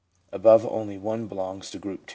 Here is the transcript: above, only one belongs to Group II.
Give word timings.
above, 0.31 0.65
only 0.65 0.97
one 0.97 1.27
belongs 1.27 1.69
to 1.69 1.77
Group 1.77 1.99
II. 2.09 2.09